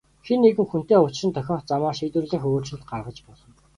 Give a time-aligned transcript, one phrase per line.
[0.25, 3.51] Хэн нэгэн хүнтэй учран тохиох замаар шийдвэрлэх өөрчлөлт гаргаж болно.